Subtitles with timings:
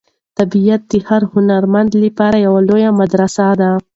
[0.37, 3.71] طبیعت د هر هنرمند لپاره لویه مدرسه ده.